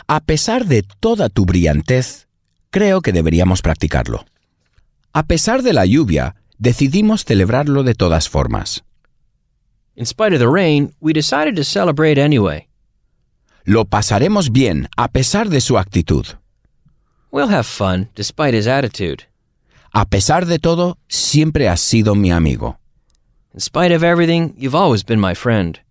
A 0.07 0.21
pesar 0.21 0.65
de 0.65 0.83
toda 1.01 1.27
tu 1.27 1.45
brillantez, 1.45 2.27
creo 2.69 3.01
que 3.01 3.11
deberíamos 3.11 3.61
practicarlo. 3.61 4.25
A 5.19 5.23
pesar 5.23 5.63
de 5.63 5.73
la 5.73 5.85
lluvia, 5.85 6.35
decidimos 6.59 7.25
celebrarlo 7.25 7.83
de 7.83 7.93
todas 7.93 8.29
formas. 8.29 8.85
In 9.97 10.05
spite 10.05 10.33
of 10.33 10.39
the 10.39 10.47
rain, 10.47 10.93
we 11.01 11.11
decided 11.11 11.57
to 11.57 11.65
celebrate 11.65 12.17
anyway. 12.17 12.69
Lo 13.65 13.83
pasaremos 13.83 14.49
bien 14.49 14.87
a 14.95 15.09
pesar 15.09 15.49
de 15.49 15.59
su 15.59 15.77
actitud. 15.77 16.25
We'll 17.33 17.49
have 17.49 17.65
fun, 17.65 18.07
despite 18.15 18.53
his 18.53 18.65
attitude. 18.65 19.25
A 19.91 20.05
pesar 20.05 20.45
de 20.45 20.57
todo, 20.57 20.97
siempre 21.09 21.67
has 21.67 21.81
sido 21.81 22.15
mi 22.15 22.31
amigo. 22.31 22.79
In 23.53 23.59
spite 23.59 23.93
of 23.93 24.05
everything, 24.05 24.53
you've 24.57 24.73
always 24.73 25.03
been 25.03 25.19
my 25.19 25.35
friend. 25.35 25.81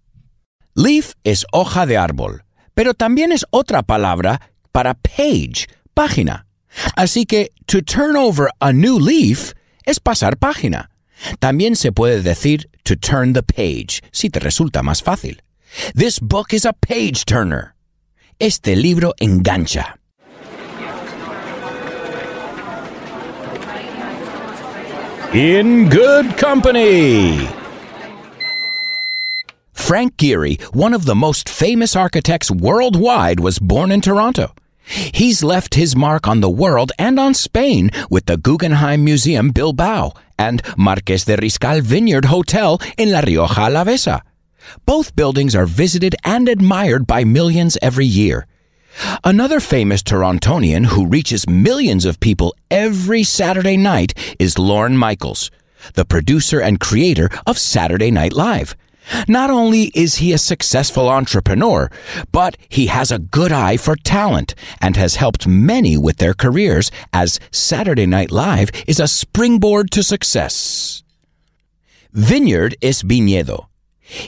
Leaf 0.74 1.12
es 1.22 1.44
hoja 1.52 1.84
de 1.84 1.98
árbol, 1.98 2.44
pero 2.74 2.94
también 2.94 3.32
es 3.32 3.44
otra 3.50 3.82
palabra 3.82 4.40
para 4.72 4.94
page, 4.94 5.66
página. 5.92 6.47
Así 6.96 7.26
que 7.26 7.50
to 7.66 7.80
turn 7.80 8.16
over 8.16 8.50
a 8.60 8.72
new 8.72 8.98
leaf 8.98 9.54
es 9.86 9.98
pasar 9.98 10.36
página. 10.36 10.88
También 11.40 11.76
se 11.76 11.90
puede 11.90 12.22
decir 12.22 12.66
to 12.84 12.96
turn 12.96 13.32
the 13.32 13.42
page, 13.42 14.02
si 14.12 14.28
te 14.28 14.40
resulta 14.40 14.82
más 14.82 15.02
fácil. 15.02 15.40
This 15.94 16.18
book 16.18 16.52
is 16.52 16.64
a 16.64 16.72
page 16.72 17.24
turner. 17.24 17.74
Este 18.40 18.76
libro 18.76 19.12
engancha. 19.20 19.94
In 25.34 25.90
good 25.90 26.38
company. 26.38 27.48
Frank 29.74 30.16
Gehry, 30.16 30.60
one 30.74 30.94
of 30.94 31.04
the 31.04 31.14
most 31.14 31.48
famous 31.48 31.96
architects 31.96 32.50
worldwide, 32.50 33.40
was 33.40 33.58
born 33.58 33.90
in 33.90 34.00
Toronto. 34.00 34.54
He's 34.88 35.44
left 35.44 35.74
his 35.74 35.94
mark 35.94 36.26
on 36.26 36.40
the 36.40 36.50
world 36.50 36.92
and 36.98 37.20
on 37.20 37.34
Spain 37.34 37.90
with 38.08 38.26
the 38.26 38.36
Guggenheim 38.36 39.04
Museum 39.04 39.50
Bilbao 39.50 40.14
and 40.38 40.62
Marques 40.76 41.24
de 41.24 41.36
Riscal 41.36 41.82
Vineyard 41.82 42.26
Hotel 42.26 42.80
in 42.96 43.12
La 43.12 43.20
Rioja 43.20 43.68
Alavesa. 43.68 44.22
Both 44.86 45.14
buildings 45.14 45.54
are 45.54 45.66
visited 45.66 46.16
and 46.24 46.48
admired 46.48 47.06
by 47.06 47.24
millions 47.24 47.76
every 47.82 48.06
year. 48.06 48.46
Another 49.24 49.60
famous 49.60 50.02
Torontonian 50.02 50.86
who 50.86 51.06
reaches 51.06 51.48
millions 51.48 52.04
of 52.04 52.20
people 52.20 52.54
every 52.70 53.22
Saturday 53.22 53.76
night 53.76 54.14
is 54.38 54.58
Lorne 54.58 54.96
Michaels, 54.96 55.50
the 55.94 56.04
producer 56.04 56.60
and 56.60 56.80
creator 56.80 57.28
of 57.46 57.58
Saturday 57.58 58.10
Night 58.10 58.32
Live. 58.32 58.74
Not 59.26 59.50
only 59.50 59.90
is 59.94 60.16
he 60.16 60.32
a 60.32 60.38
successful 60.38 61.08
entrepreneur, 61.08 61.90
but 62.32 62.56
he 62.68 62.86
has 62.86 63.10
a 63.10 63.18
good 63.18 63.52
eye 63.52 63.76
for 63.76 63.96
talent 63.96 64.54
and 64.80 64.96
has 64.96 65.16
helped 65.16 65.46
many 65.46 65.96
with 65.96 66.18
their 66.18 66.34
careers 66.34 66.90
as 67.12 67.40
Saturday 67.50 68.06
Night 68.06 68.30
Live 68.30 68.70
is 68.86 69.00
a 69.00 69.08
springboard 69.08 69.90
to 69.92 70.02
success. 70.02 71.02
Vineyard 72.12 72.74
es 72.80 73.02
viñedo 73.02 73.68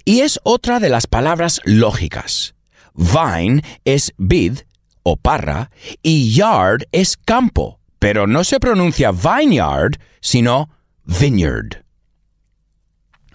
y 0.05 0.21
es 0.21 0.39
otra 0.45 0.81
de 0.81 0.89
las 0.89 1.07
palabras 1.07 1.61
lógicas. 1.67 2.53
Vine 2.95 3.63
es 3.85 4.11
vid 4.19 4.63
o 5.03 5.17
parra 5.17 5.71
y 6.03 6.31
yard 6.31 6.85
es 6.93 7.17
campo, 7.17 7.79
pero 7.99 8.27
no 8.27 8.43
se 8.43 8.59
pronuncia 8.59 9.13
vineyard, 9.13 9.97
sino 10.21 10.69
vineyard. 11.07 11.83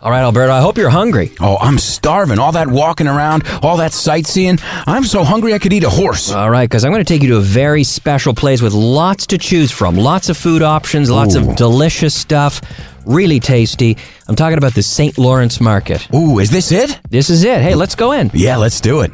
All 0.01 0.11
right, 0.11 0.21
Alberto, 0.21 0.51
I 0.51 0.59
hope 0.59 0.77
you're 0.77 0.89
hungry. 0.89 1.31
Oh, 1.39 1.57
I'm 1.57 1.77
starving. 1.77 2.37
All 2.37 2.51
that 2.51 2.67
walking 2.67 3.07
around, 3.07 3.43
all 3.63 3.77
that 3.77 3.93
sightseeing. 3.93 4.59
I'm 4.85 5.05
so 5.05 5.23
hungry 5.23 5.53
I 5.53 5.59
could 5.59 5.71
eat 5.71 5.85
a 5.85 5.89
horse. 5.89 6.31
All 6.31 6.49
right, 6.49 6.69
because 6.69 6.83
I'm 6.83 6.91
going 6.91 7.03
to 7.03 7.07
take 7.13 7.23
you 7.23 7.29
to 7.29 7.37
a 7.37 7.41
very 7.41 7.83
special 7.85 8.33
place 8.33 8.61
with 8.61 8.73
lots 8.73 9.25
to 9.27 9.37
choose 9.37 9.71
from. 9.71 9.95
Lots 9.95 10.27
of 10.27 10.35
food 10.37 10.61
options, 10.61 11.09
lots 11.09 11.35
Ooh. 11.35 11.49
of 11.49 11.55
delicious 11.55 12.13
stuff, 12.13 12.61
really 13.05 13.39
tasty. 13.39 13.97
I'm 14.27 14.35
talking 14.35 14.57
about 14.57 14.73
the 14.73 14.83
St. 14.83 15.17
Lawrence 15.17 15.61
Market. 15.61 16.07
Ooh, 16.13 16.39
is 16.39 16.51
this 16.51 16.73
it? 16.73 16.99
This 17.09 17.29
is 17.29 17.45
it. 17.45 17.61
Hey, 17.61 17.73
let's 17.73 17.95
go 17.95 18.11
in. 18.11 18.29
Yeah, 18.33 18.57
let's 18.57 18.81
do 18.81 18.99
it. 18.99 19.11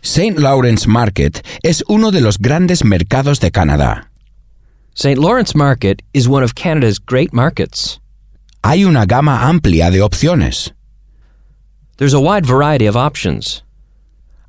St. 0.00 0.38
Lawrence 0.38 0.86
Market 0.86 1.42
es 1.62 1.82
uno 1.88 2.10
de 2.10 2.20
los 2.20 2.38
grandes 2.38 2.82
mercados 2.82 3.38
de 3.38 3.50
Canadá. 3.50 4.06
St. 4.94 5.18
Lawrence 5.18 5.54
Market 5.54 6.02
is 6.14 6.26
one 6.26 6.42
of 6.42 6.54
Canada's 6.54 6.98
great 6.98 7.32
markets. 7.34 8.00
Hay 8.66 8.86
una 8.86 9.04
gama 9.04 9.46
amplia 9.46 9.90
de 9.90 10.00
opciones. 10.00 10.72
There's 11.98 12.14
a 12.14 12.18
wide 12.18 12.46
variety 12.46 12.86
of 12.86 12.96
options. 12.96 13.62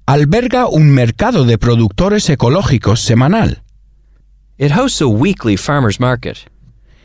Alberga 0.08 0.68
un 0.68 0.90
mercado 0.90 1.44
de 1.44 1.58
productores 1.58 2.30
ecológicos 2.30 3.02
semanal. 3.02 3.62
It 4.58 4.72
hosts 4.72 5.02
a 5.02 5.08
weekly 5.10 5.58
farmers 5.58 6.00
market. 6.00 6.50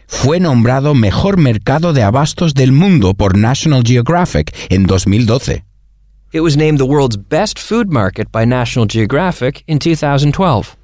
Fue 0.07 0.38
nombrado 0.38 0.94
mejor 0.94 1.37
mercado 1.37 1.92
de 1.92 2.05
abastos 2.05 2.55
del 2.55 2.70
mundo 2.70 3.14
por 3.14 3.37
National 3.37 3.83
Geographic 3.83 4.55
en 4.70 4.87
2012. 4.87 5.64
It 6.33 6.42
was 6.42 6.57
named 6.57 6.79
the 6.79 6.87
world's 6.87 7.16
best 7.16 7.59
food 7.59 7.88
market 7.90 8.31
by 8.31 8.44
National 8.44 8.87
Geographic 8.87 9.64
in 9.66 9.81
2012. 9.81 10.77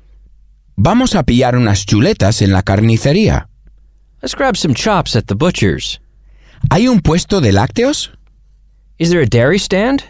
Vamos 0.76 1.14
a 1.14 1.22
pillar 1.22 1.54
unas 1.54 1.86
chuletas 1.86 2.42
en 2.42 2.50
la 2.50 2.62
carnicería. 2.62 3.46
Let's 4.22 4.34
grab 4.34 4.56
some 4.56 4.74
chops 4.74 5.14
at 5.14 5.28
the 5.28 5.36
butcher's. 5.36 6.00
¿Hay 6.70 6.88
un 6.88 7.00
puesto 7.00 7.40
de 7.40 7.52
lácteos? 7.52 8.10
Is 8.98 9.10
there 9.10 9.22
a 9.22 9.26
dairy 9.26 9.58
stand? 9.58 10.02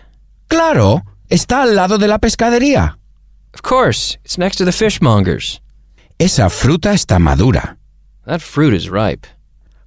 Claro, 0.49 1.03
está 1.29 1.63
al 1.63 1.75
lado 1.75 1.99
de 1.99 2.09
la 2.09 2.19
pescadería. 2.19 2.99
Of 3.53 3.63
course, 3.63 4.19
it's 4.25 4.39
next 4.39 4.59
to 4.59 4.65
the 4.65 4.73
fishmongers. 4.73 5.61
Esa 6.19 6.49
fruta 6.51 6.93
está 6.93 7.19
madura. 7.19 7.77
That 8.27 8.41
fruit 8.41 8.75
is 8.75 8.89
ripe. 8.91 9.27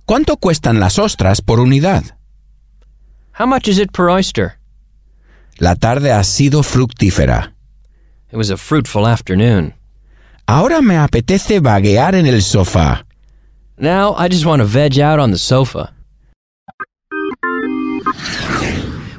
¿Cuánto 0.06 0.38
cuestan 0.38 0.80
las 0.80 0.98
ostras 0.98 1.41
por 1.41 1.60
unidad? 1.60 2.04
How 3.34 3.45
much 3.45 3.67
is 3.67 3.78
it 3.80 3.91
per 3.91 4.10
oyster? 4.10 4.58
La 5.60 5.76
tarde 5.76 6.12
ha 6.12 6.24
sido 6.24 6.63
fructífera. 6.63 7.54
It 8.32 8.38
was 8.38 8.50
a 8.50 8.58
fruitful 8.58 9.06
afternoon. 9.06 9.74
Ahora 10.48 10.82
me 10.82 10.95
apetece 10.95 11.60
vaguear 11.60 12.15
en 12.15 12.26
el 12.26 12.41
sofá. 12.41 13.06
Now 13.78 14.15
I 14.17 14.28
just 14.30 14.45
want 14.45 14.62
to 14.62 14.65
veg 14.65 15.00
out 15.00 15.19
on 15.19 15.32
the 15.32 15.38
sofa. 15.38 15.93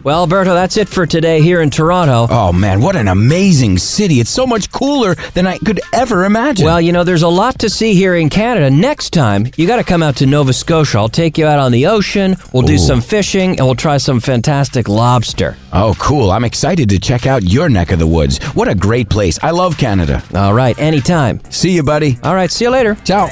Well, 0.03 0.21
Alberto, 0.21 0.55
that's 0.55 0.79
it 0.79 0.89
for 0.89 1.05
today 1.05 1.43
here 1.43 1.61
in 1.61 1.69
Toronto. 1.69 2.27
Oh 2.31 2.55
man, 2.55 2.81
what 2.81 2.97
an 2.97 3.07
amazing 3.07 3.77
city. 3.77 4.19
It's 4.19 4.31
so 4.31 4.47
much 4.47 4.73
cooler 4.73 5.15
than 5.35 5.47
I 5.47 5.59
could 5.59 5.79
ever 5.93 6.25
imagine. 6.25 6.65
Well, 6.65 6.81
you 6.81 6.91
know, 6.91 7.05
there's 7.05 7.23
a 7.23 7.29
lot 7.29 7.59
to 7.59 7.69
see 7.69 7.93
here 7.93 8.15
in 8.15 8.31
Canada. 8.31 8.71
Next 8.71 9.11
time, 9.11 9.49
you 9.59 9.67
got 9.67 9.77
to 9.77 9.85
come 9.85 10.03
out 10.03 10.17
to 10.17 10.27
Nova 10.27 10.55
Scotia. 10.55 10.97
I'll 10.97 11.11
take 11.11 11.37
you 11.37 11.47
out 11.47 11.59
on 11.59 11.71
the 11.71 11.87
ocean. 11.87 12.37
We'll 12.51 12.63
do 12.63 12.75
Ooh. 12.75 12.79
some 12.79 13.03
fishing 13.03 13.59
and 13.59 13.67
we'll 13.67 13.75
try 13.75 13.99
some 13.99 14.21
fantastic 14.21 14.89
lobster. 14.89 15.59
oh, 15.75 15.95
cool. 15.99 16.31
I'm 16.31 16.45
excited 16.45 16.89
to 16.89 16.99
check 16.99 17.27
out 17.27 17.43
your 17.43 17.69
neck 17.69 17.91
of 17.91 17.99
the 17.99 18.07
woods. 18.07 18.43
What 18.55 18.69
a 18.69 18.75
great 18.75 19.11
place. 19.11 19.39
I 19.43 19.51
love 19.51 19.77
Canada. 19.77 20.23
All 20.35 20.55
right, 20.55 20.79
anytime. 20.79 21.43
See 21.51 21.73
you, 21.73 21.83
buddy. 21.83 22.19
All 22.23 22.35
right, 22.35 22.51
see 22.51 22.65
you 22.65 22.71
later. 22.71 22.95
Ciao. 23.05 23.29